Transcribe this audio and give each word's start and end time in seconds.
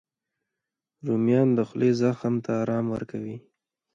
رومیان 1.07 1.47
د 1.57 1.59
خولې 1.67 1.91
زخم 2.01 2.33
ته 2.45 2.51
ارام 2.61 2.85
ورکوي 2.95 3.37